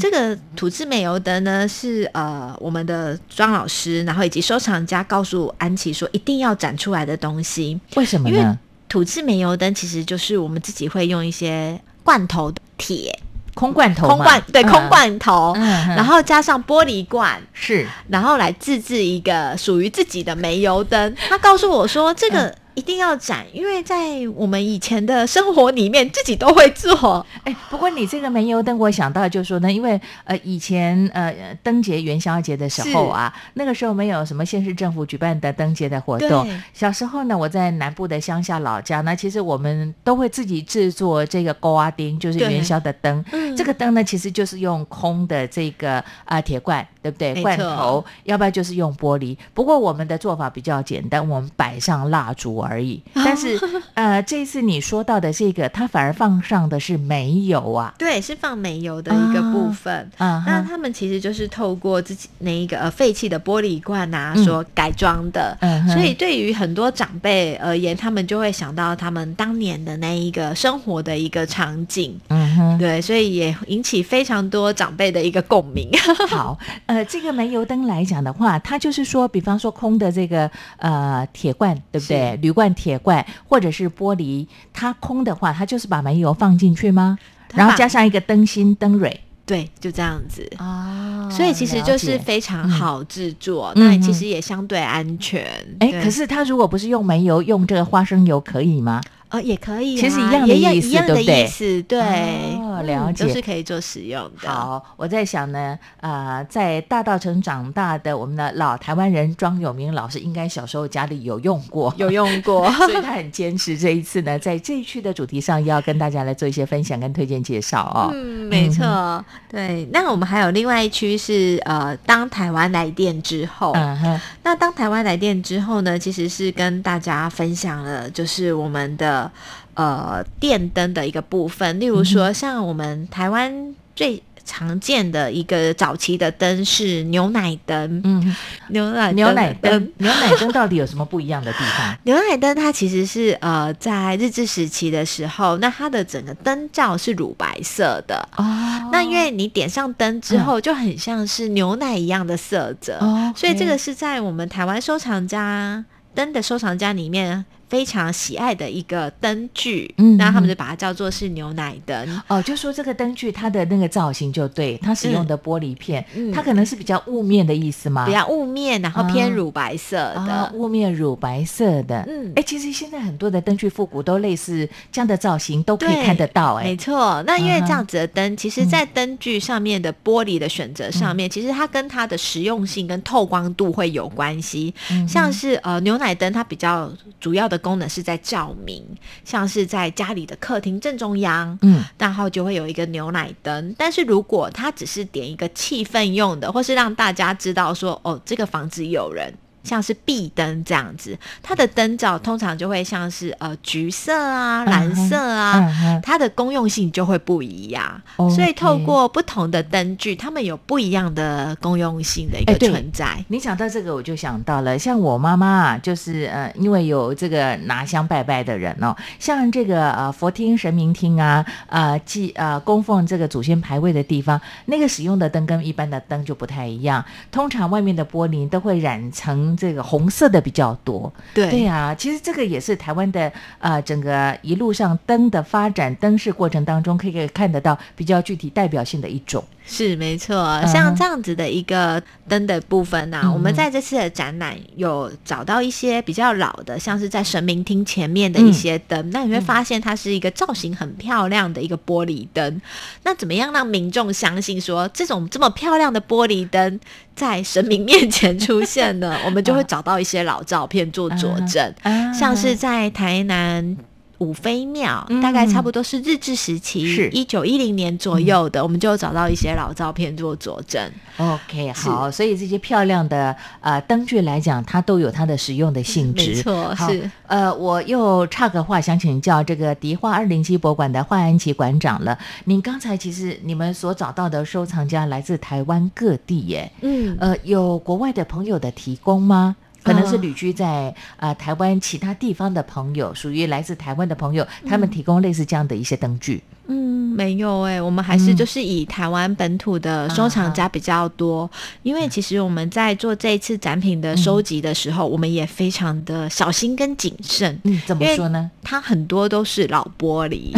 [0.00, 7.78] 这个土制煤油灯呢，是呃我们的庄老师，然后以及收藏家告诉安琪说一定要展出来的东西。
[7.96, 8.58] 为什么因为呢？
[8.88, 13.20] 土制煤油灯其实就是我们自己会用一些罐头的铁，
[13.58, 14.68] 空罐头，空罐对嗯。
[14.70, 17.84] 空，罐头，嗯然后加上玻璃罐，是。
[18.08, 21.16] 然后来自制一个属于自己的煤油灯。
[21.28, 23.96] 他告诉我说，这个一定要展，因为在
[24.36, 27.26] 我们以前的生活里面，自己都会做。
[27.42, 36.48] 哎，不过你这个煤油灯，我想到就是说呢，因为呃以前呃灯节元宵节的时候啊，那个时候没有什么县市政府举办的灯节的活动。
[36.72, 43.24] 小时候呢，我在南部的乡下老家，那其实我们都会自己制作这个勾啊丁，就是元宵的灯。
[43.32, 47.42] 嗯这个灯呢，其实就是用空的这个啊铁罐，对不对？
[47.42, 49.36] 罐头，要不然就是用玻璃。
[49.52, 53.02] 不过我们的做法比较简单，我们摆上蜡烛而已。
[53.14, 53.58] 但是
[53.94, 57.94] 呃，这次你说到的这个，它反而放上的是煤油啊。
[57.98, 60.10] 对，是放煤油的一个部分。
[60.18, 72.78] 啊，那他们其实就是透过自己那一个呃废弃的玻璃罐啊嗯所改装的，嗯所以对于很多长辈而言，他们就会想到他们当年的那一个生活的一个场景，嗯哼。
[72.78, 75.90] 对，所以也引起非常多长辈的一个共鸣。
[76.28, 82.36] 好，呃，这个煤油灯来讲的话，它就是说，比方说空的这个呃铁罐，对不对？
[82.40, 87.16] 铝罐、铁罐或者是玻璃，它空的话，它就是把煤油放进去吗？
[87.54, 90.44] 然后加上一个灯芯、灯蕊对，就这样子。
[90.58, 95.44] 哦所以其实就是非常好制作，那其实也相对安全。
[95.78, 99.00] 哎，对可是它如果不是用煤油，用这个花生油可以吗？
[99.28, 104.48] 呃也可以啊，其实一样的也一意思一样的对不对意思，对，哦了解都是可以做使用的。
[104.48, 118.10] 好，我在想呢，呃，在大道城长大的我们的老台湾人庄永明老师，应该小时候家里有用过，有用过， 所以他很坚持这一次呢，在这一区的主题上要跟大家来做一些分享跟推荐介绍哦。
[118.12, 119.88] 嗯，没错，对。
[119.92, 129.30] 那我们还有另外一区是呃，当台湾来电之后，嗯哼，那当台湾来电之后呢，其实是跟大家分享了，就是我们的
[129.78, 134.22] 呃电灯的一个部分，例如说像我们台湾最。
[134.50, 138.34] 常见的一个早期的灯是牛奶灯，嗯，
[138.68, 141.94] 牛奶牛奶灯，牛奶灯到底有什么不一样的地方？
[142.04, 148.26] 牛奶灯它其实是呃在日治时期的时候，那它的整个灯罩是乳白色的。
[148.36, 148.88] 哦。
[148.90, 159.94] 那因为你点上灯之后，就很像是牛奶一样的色泽，哦所以这个是在我们台湾收藏家灯的收藏家里面非常喜爱的一个灯具。
[159.98, 162.22] 嗯那他们嗯就把它叫做是牛奶灯。
[162.28, 168.06] 哦，就说这个灯具它的那个造型就对，它使用的玻璃片，嗯它可能是比较雾面的意思吗？
[168.06, 170.20] 比较雾面，然后偏啊乳白色的。
[170.20, 184.74] 啊，雾面乳白色的，嗯哎，其实现在很多的灯具复古都类似这样的造型，都可以看得到，没哎，错，那因为这样子的灯，其实在灯具上面的玻璃的选择上面，其实它跟它的实用性跟透光度会有关系。
[184.90, 188.84] 嗯像是呃牛奶灯，它比较主要的功能是在照明，
[189.24, 193.74] 像是在家里的客厅正中央，嗯，然后就会有一个牛奶灯。
[193.76, 199.32] 但是如果它只是点一个气氛用的，或是让大家知道说哦这个房子有人。
[199.64, 208.00] 像是壁灯这样子，它的灯罩通常就会像是呃橘色啊、蓝色啊，它的功用性就会不一样。
[208.34, 213.24] 所以透过不同的灯具，它们有不一样的功用性的一个存在。
[213.28, 231.12] 你讲到这个，我就想到了，像我妈妈啊，就是呃，因为有这个拿香拜拜的人哦，像这个呃佛厅、神明厅啊，呃祭呃供奉这个祖先牌位的地方，那个使用的灯跟一般的灯就不太一样，通常外面的玻璃都会染成这个红色的比较多。
[231.34, 239.42] 对对啊，其实这个也是台湾的呃整个一路上灯的发展灯饰过程当中，可以看得到比较具体代表性的一种。
[239.70, 252.60] 是没错，嗯像这样子的一个灯的部分呢、嗯我们在这次的展览有找到一些比较老的，像是在神明厅前面的一些灯，那你会发现它是一个造型很漂亮的一个玻璃灯。
[253.04, 256.80] 那怎么样让民众相信说这种这么漂亮的玻璃灯
[257.14, 259.16] 在神明面前出现呢？
[259.26, 262.12] 我们就会找到一些老照片做佐证，啊。
[262.12, 263.76] 像是在台南。
[264.18, 270.90] 五妃庙嗯大概差不多是日治时期，是一九一零年左右的，我们就找到一些老照片做佐证。
[271.16, 276.30] OK，好，所以这些漂亮的呃灯具来讲，它都有它的实用的性质。
[276.30, 282.18] 没错是呃，我又插个话，想请教这个迪化二零七博物馆的华安琪馆长了。
[282.44, 289.56] 您刚才其实你们所找到的收藏家来自台湾各地耶，嗯，呃，有国外的朋友的提供吗？
[289.88, 296.42] 可能是呃旅居在呃台湾其他地方的朋友，属于来自台湾的朋友，他们提供类似这样的一些灯具。
[296.70, 301.50] 嗯，没有哎、我们还是嗯就是以台湾本土的收藏家比较多，
[301.82, 308.50] 因为其实我们在做这一次展品的收集的时候，我们也非常的小心跟谨慎，嗯，怎么说呢？
[308.62, 310.52] 它很多都是老玻璃，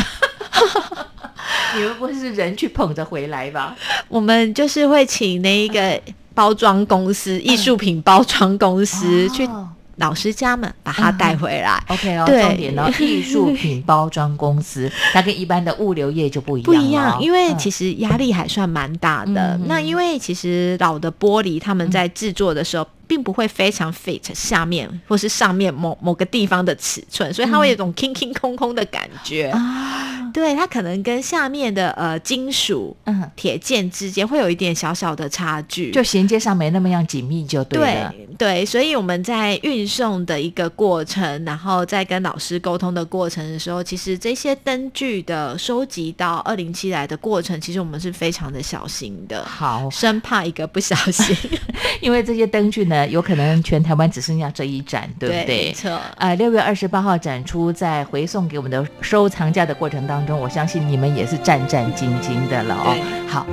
[1.76, 3.76] 你们不会是人去捧着回来吧？
[4.08, 6.00] 我们就是会请那一个
[6.40, 11.78] 包装公司、艺术品包装公司去哦老师家们把它带回来。
[11.88, 19.60] OK 重点哦，艺术品包装公司， 它跟一般的物流业就不一样不一样，哦因为嗯其实压力还算蛮大的。
[19.66, 22.86] 那因为其实老的玻璃，他们在制作的时候。
[23.10, 29.48] 并不会非常 fit 下面或是上面某某个地方的尺寸，所以它会有一种空空空空的感觉。
[29.50, 38.14] 啊，对，它可能跟下面的呃金属嗯，铁件之间会有一点小小的差距，就衔接上没那么样紧密就对了。
[38.16, 51.36] 对对，所以我们在运送的一个过程，然后在跟老师沟通的过程的时候，其实这些灯具的收集到二零七来的过程，其实我们是非常的小心的，好， 生怕一个不小心，
[52.00, 55.72] 因为这些灯具呢，有可能全台湾只剩下这一盏，对不没对？
[55.72, 56.00] 错。
[56.16, 62.96] 呃，六月二十八号展出，在回送给我们的收藏家的过程当中，我相信你们也是战战兢兢的了哦。
[63.28, 63.46] 好，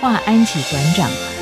[0.00, 1.39] 华安琪馆长。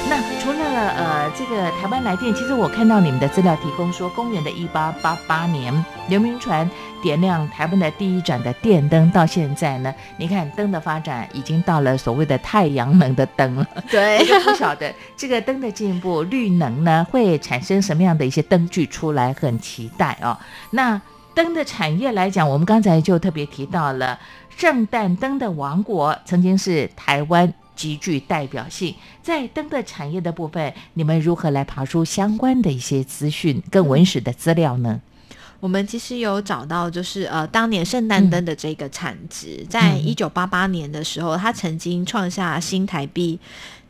[0.79, 6.71] 那呃这个台湾来电，其实我看到你们的资料提供说，公元的一八八八年，刘铭传
[7.03, 13.67] 点亮台湾的第一盏的电灯，到现在呢，你看灯的发展已经到了所谓的太阳能的灯了。
[13.91, 20.39] 对不晓得这个灯的进步，绿能呢会产生什么样的一些灯具出来，很期待哦。
[20.71, 21.01] 那
[21.35, 24.17] 灯的产业来讲，我们刚才就特别提到了
[24.57, 27.53] 圣诞灯的王国，曾经是台湾。
[27.79, 35.01] 极具代表性，在灯的产业的部分，你们如何来爬出相关的一些资讯更文史的资料呢？
[35.61, 40.05] 我们其实有找到，就是呃，当年圣诞灯的这个产值，在嗯。
[40.05, 43.39] 一九八八年的时候，它曾经创下新台币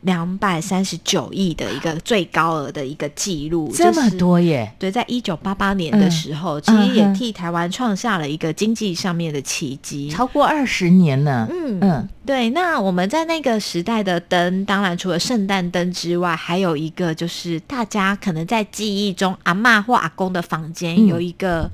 [0.01, 4.73] 两百三十九亿的一个最高额的一个记录，这么就是多耶！
[4.79, 10.09] 对，在一九八八年的时候，其实也替台湾创下了一个经济上面的奇迹。
[10.09, 11.47] 超过二十年呢。
[11.51, 12.49] 嗯嗯对。
[12.51, 21.69] 那我们在那个时代的灯，当然除了圣诞灯之外，还有一个就是大家可能在记忆中，阿嬷或阿公的房间嗯有一个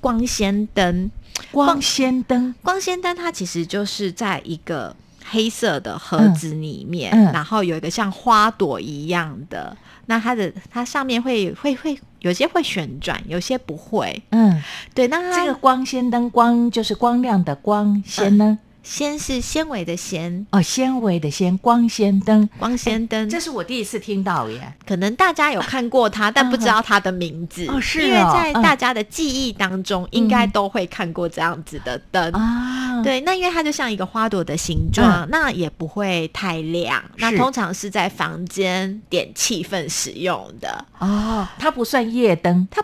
[0.00, 1.10] 光纤灯。
[1.52, 4.96] 光纤灯，光纤灯它其实就是在一个
[5.30, 9.76] 黑色的盒子里面，嗯嗯然后有一个像花朵一样的，
[10.06, 14.22] 那它的它上面会会会有些会旋转，有些不会。
[14.30, 14.62] 嗯，
[14.94, 18.58] 对，那它这个光纤灯光就是光亮的光，纤呢？
[18.88, 23.28] 纤是纤维的纤，哦，纤维的纤，光纤灯，光纤灯。
[23.28, 24.72] 这是我第一次听到耶。
[24.86, 27.66] 可能大家有看过它， 但不知道它的名字。
[27.66, 32.32] 哦是因为在大家的记忆当中，应该都会看过这样子的灯。
[32.32, 37.02] 啊，对，那因为它就像一个花朵的形状，那也不会太亮。
[37.18, 42.82] 那通常是在房间点气氛使用的，哦，它不算夜灯，它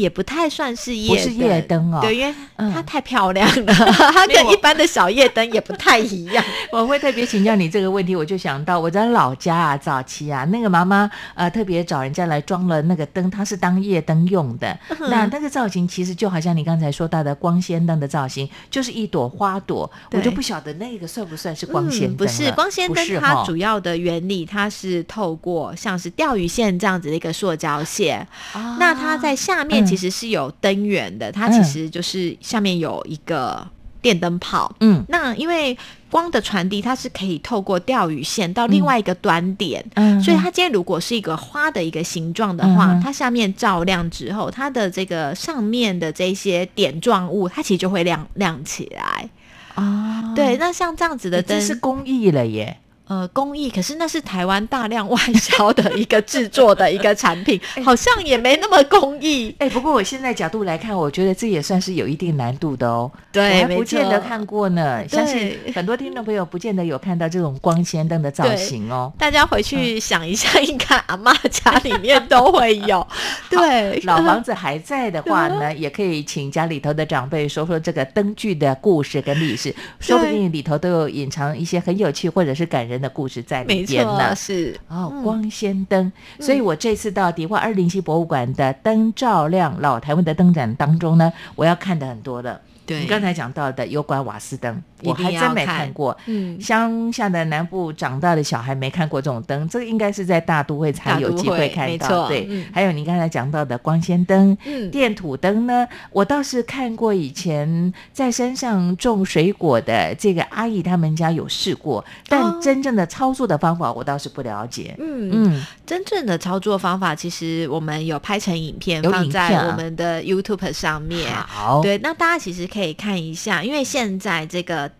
[0.00, 2.00] 也不太算是夜不是夜灯哦。
[2.02, 2.72] 对，因为嗯。
[2.74, 3.72] 它太漂亮了，
[4.12, 6.44] 它跟一般的小夜灯也不太一样。
[6.72, 14.76] 我会特别请教你这个问题，我就想到我在老家啊，早期啊，那个妈妈呃特别找人家来装了那个灯，它是当夜灯用的。
[14.88, 28.76] 嗯那那个造型其实就好像你刚才说到的光纤灯的造型，就是一朵花朵，我就不晓得那个算不算是光纤灯、嗯、不是光纤灯，它主要、的原理它是透过像是钓鱼线这样子的一个塑胶线，啊。
[28.80, 33.66] 那它在下面嗯其实是有灯源的，它其实就是下面有一个
[34.02, 34.74] 电灯泡。
[34.80, 35.04] 嗯。
[35.08, 35.76] 那因为
[36.10, 40.20] 光的传递，它是可以透过钓鱼线到另外一个端点，嗯。
[40.22, 49.28] 所以它今天如果是一个花的一个形状的话，嗯它下面照亮之后，它的这个上面的这些点状物，它其实就会亮亮起来。
[49.74, 52.78] 啊，对，那像这样子的灯这是工艺了耶。
[53.14, 59.54] 呃，工艺，可是那是台湾大量外销的一个制作的一个产品， 好像也没那么工艺。
[59.60, 63.08] 哎，不过我现在角度来看，我觉得这也算是有一定难度的哦。
[63.30, 65.06] 对我还不见得看过呢。
[65.06, 69.12] 相信很多听众朋友不见得有看到这种光纤灯的造型哦。
[69.16, 73.06] 大家回去想一下，应该阿妈家里面都会有。
[73.48, 84.34] 对，老房子还在的话呢，也可以请家里头的长辈说说这个灯具的故事跟历史，说不定里头都有隐藏一些很有趣或者是感人的故事在里边呢。
[84.34, 92.58] 是哦，光纤灯，所以我这次到迪化二零七博物馆的灯照亮老台湾的灯展当中呢，我要看的很多了。
[92.86, 93.00] 对。
[93.00, 95.78] 你刚才讲到的有关瓦斯灯，我还真没看。
[95.78, 96.16] 看过。
[96.26, 96.60] 嗯。
[96.60, 102.28] 乡下的南部长大的小孩没看过这种灯，这个应该是在大都会才有机会看到。
[102.28, 102.66] 对，嗯。
[102.72, 104.90] 还有你刚才讲到的光纤灯、嗯。
[104.90, 112.60] 电土灯呢，我倒是看过以前在山上种水果的这个阿姨他们家有试过，但哦。
[112.62, 114.94] 真正的操作的方法我倒是不了解。
[114.98, 121.30] 嗯，嗯，真正的操作方法，其实我们有拍成影片放在我们的 YouTube 上面。
[121.46, 124.90] 好，对，那大家其实可以看一下，因为现在这个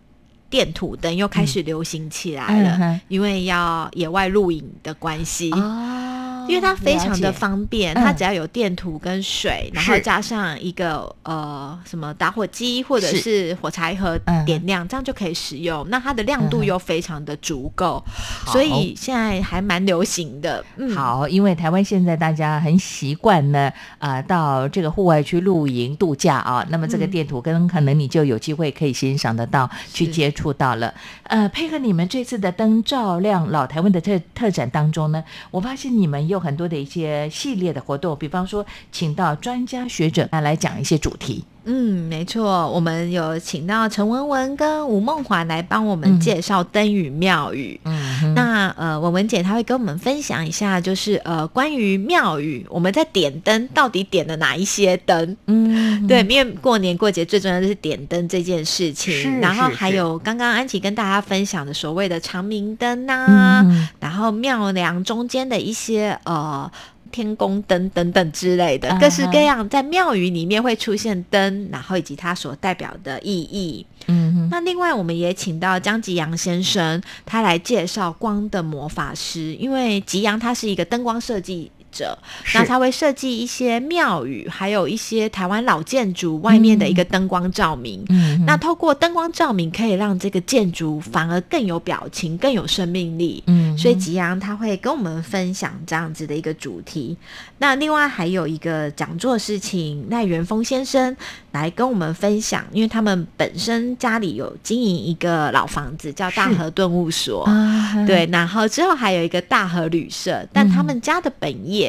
[0.49, 5.51] 电土灯又开始流行起来了，因为要野外露营的关系。
[5.51, 8.01] 哦，因为它非常的方便，嗯。
[8.01, 13.25] 它只要有电图跟水，然后加上一个呃什么打火机或者是。
[13.25, 14.45] 是火柴盒嗯。
[14.45, 15.85] 点亮，这样就可以使用。
[15.89, 16.65] 那它的亮度嗯。
[16.65, 18.03] 又非常的足够，
[18.45, 20.63] 所以现在还蛮流行的。
[20.77, 27.11] 嗯，好，因为台湾现在大家很习惯呢，啊、到这个户外去露营度假啊，那么这个嗯。
[27.11, 30.93] 电图跟可能你就有机会可以欣赏得到，去接触到了。
[31.23, 41.43] 呃，配合你们这次的灯照亮老台湾的特特展当中呢，我发现你们有很多的一些系列的活动，比方说请到专家学者来来讲一些主题。
[41.67, 47.79] 嗯，没错，我们有请到陈文文跟吴梦华来帮我嗯们介绍灯与庙宇。
[47.85, 55.35] 嗯哼，那呃，文文姐她会跟我们分享一下，就是呃，关于庙宇，我们在点灯到底点了哪一些灯？
[55.47, 66.71] 嗯，对，因为过年过节最重要的是点灯这件事是情，然后还有刚刚安琪跟大家分享的所谓的长明灯啊，嗯然后庙梁中间的一些呃。
[67.15, 73.85] 天宫灯等等之类的各式各样在庙宇里面会出现灯，然后以及它所代表的意义。
[74.07, 79.55] 嗯哼，那另外，我们也请到江吉阳先生，他来介绍光的魔法师。
[79.55, 82.17] 因为吉阳他是一个灯光设计者，
[82.53, 88.03] 那他会设计一些庙宇，还有一些台湾老建筑外面的一个灯光照明。
[88.09, 93.41] 嗯那透过灯光照明，可以让这个建筑反而更有表情，更有生命力。
[93.47, 97.17] 嗯所以吉阳他会跟我们分享这样子的一个主题。
[97.57, 101.15] 那另外还有一个讲座是请赖元峰先生
[101.51, 107.43] 来跟我们分享，因为他们本身家里有经营一个老房子，叫大是和顿悟所。
[107.45, 111.84] 啊，对，然后之后还有一个大和旅社，但他们家的本业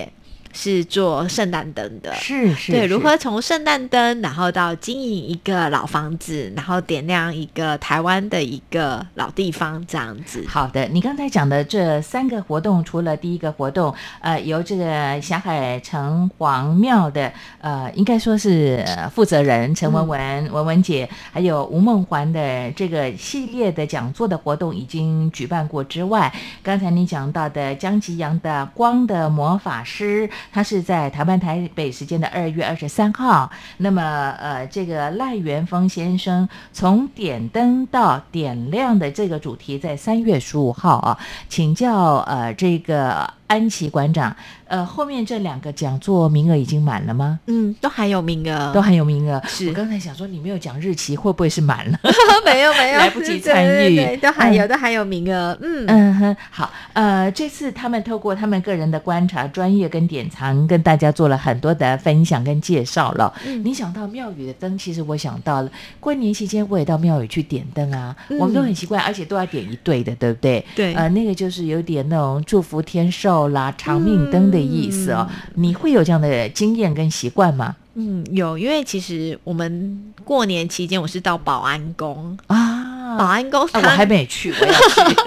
[0.57, 2.14] 是做圣诞灯的。
[2.14, 10.42] 是是，对，如何从圣诞灯，然后到经营一个老房子，然后点亮一个台湾的一个老地方，这样子。
[10.48, 17.30] 好的，你刚才讲的这三个活动，除了第一个活动，呃，由这个霞海城隍庙的
[17.61, 26.32] 呃，应该说是、呃负责人陈文文、文文姐，还有吴梦环的这个系列的讲座的活动已经举办过之外，
[26.62, 33.51] 刚才你讲到的江吉阳的光的魔法师，他是在台湾台北时间的二月二十三号。
[33.78, 34.03] 那么
[34.38, 41.18] 呃，这个赖元峰先生从点灯到点亮的这个主题，在三月十五号啊，
[41.49, 44.34] 请教呃这个安琪馆长，
[44.66, 47.38] 呃后面这两个讲座名额已经满了吗？
[47.47, 49.40] 嗯，都还有名额，都还有名额。
[49.47, 49.68] 是。
[49.68, 51.99] 我刚才想说你没有讲日期，会不会是满了？
[52.44, 53.97] 没有没有，来不及参与。
[53.97, 55.84] 对对都还有、嗯都还有名额，嗯。
[55.86, 63.32] 嗯哼，好，呃，这次他们透过他们个人的观察、专业跟典藏，跟大家做了很多的分享跟介绍了。
[63.47, 63.64] 嗯。
[63.64, 65.70] 你想到庙宇的灯，其实我想到了
[66.01, 68.38] 过年期间我也到庙宇去点灯啊，嗯。
[68.38, 70.64] 我们都很奇怪，而且都要点一对的，对不对？
[70.74, 70.94] 对。
[70.94, 75.26] 呃，那个就是有点那种祝福天寿啦、长命灯的意思哦。
[75.30, 77.76] 嗯你会有这样的经验跟习惯吗？
[77.95, 82.76] 嗯有，因为其实我们过年期间我是到保安宫，啊，
[83.18, 85.16] 保安宫啊，我还没去，我要去。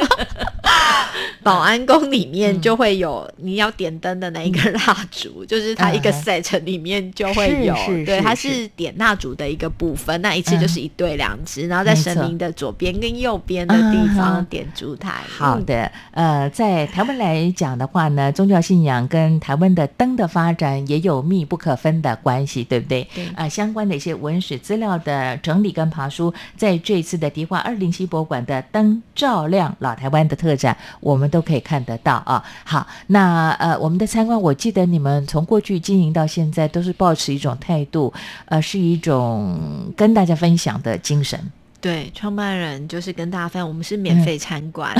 [1.41, 7.73] 保安宫里面嗯就会有你要点灯的那一个蜡烛，就是它一个 set 里面就会有，
[8.05, 8.67] 对，它是是。
[8.75, 15.21] 点蜡烛的一个部分，那一次就是一对两支，然后在神明的左边跟右边的地嗯方点烛台。
[15.25, 23.07] 嗯好的，呃，在台湾来讲的话呢，宗教信仰跟台湾的灯的发展也有密不可分的关系，对不对？
[23.15, 23.27] 对。
[23.36, 32.43] 啊、相关的一些文史资料的整理跟爬书，在这次的迪化二零七博物馆的灯照亮老台湾的特展，我们都可以看得到啊。
[32.63, 38.11] 好，那呃，我们的参观，我记得你们从过去经营到现在，都是保持一种态度，
[38.45, 41.39] 呃，是一种跟大家分享的精神。
[41.80, 44.91] 对，创办人就是跟大家分享，我们是免费参观。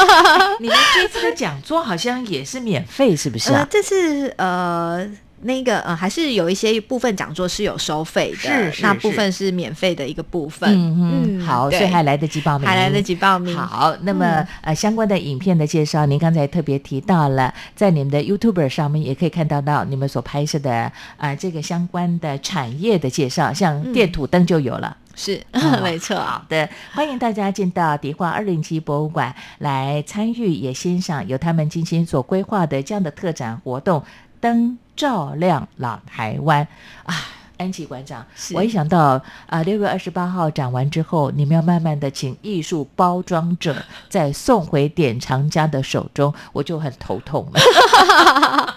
[0.58, 3.68] 你们这次的讲座好像也是免费，是不是呃啊，？
[3.70, 5.06] 这次呃。
[5.46, 10.68] 那个呃，还是有一些部分讲座是有收费的，是是是那部分是免费的一个部分。
[10.70, 13.56] 嗯嗯，好，所以对还来得及报名，还来得及报名。
[13.56, 24.96] 好，那么、嗯呃，相关的影片的介绍，您刚才特别提到了，在你们的 YouTube 上面也可以看到到你们所拍摄的啊、呃这个相关的产业的介绍，像嗯电土灯就有了。
[25.14, 26.14] 是，哦 没错。
[26.16, 34.02] 好的，欢迎大家进到迪化二零七博物馆来参与，也欣赏由他们精心所规划的这样的特展活动——
[34.40, 36.66] 灯照亮了台湾
[37.04, 37.14] 啊。
[37.58, 43.74] 安琪馆长，是我一想到啊，六、月二十八号展完之后，你们要慢慢的请艺术包装者
[44.08, 47.60] 再送回典藏家的手中，我就很头痛了。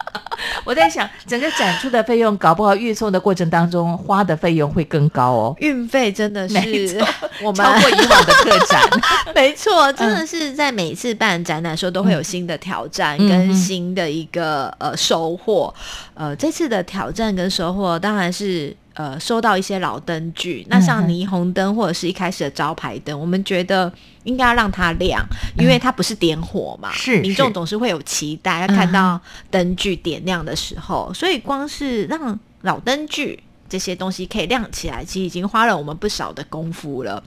[0.64, 6.56] 我在想，整个展出的费用，搞不好运送的过程当中花的费用会更高哦，运费真的是
[7.44, 8.82] 我们超过以往的特展。
[9.36, 15.74] 没错，真的是在每次办展览的时候，都会有新的挑战跟新的一个呃收获。
[16.14, 18.69] 呃，这次的挑战跟收获当然是。
[19.00, 23.90] 呃，收到一些老灯具，那像霓虹灯或者是一开始的招牌灯，我们觉得
[24.26, 25.26] 应该要让它亮，
[25.58, 29.18] 因为它不是点火嘛，是民众总是会有期待，要看到
[29.50, 37.24] 灯具点亮的时候，所以光是让老灯具这些东西可以亮起来，其实已经花了我们不少的功夫了。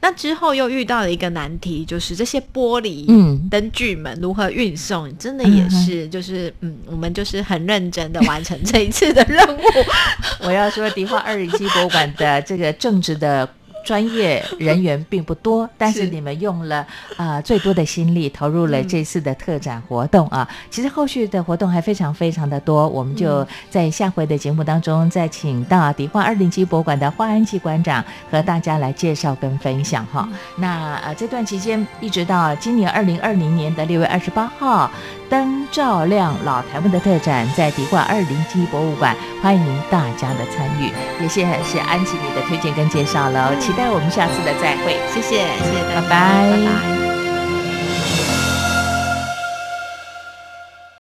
[0.00, 9.60] 那之后又遇到了一个难题，就是这些玻璃嗯灯具们如何运送，真的也是就是嗯，我们就是很认真的完成这一次的任务。
[10.44, 13.48] 我要说，迪化二零七博物馆的这个正直的。
[13.88, 16.80] 专业人员并不多，但是是你们用了
[17.16, 20.46] 啊、呃最多的心力投入了这次的特展活动啊。
[20.68, 30.28] 其实后续的活动还非常非常的多，我们就在下回的节目当中再请到迪化二零七博物馆的华安琪馆长和大家来介绍跟分享哈。
[30.56, 34.90] 那呃这段期间一直到今年二零二零年的六月二十八号，
[35.28, 44.96] 灯照亮老台湾的特展在迪化二零七博物馆，欢迎大家的参与，也谢谢安琪你的推荐跟介绍喽，期待我们下次的再会。
[45.12, 47.07] 谢谢，谢谢大家，拜拜拜拜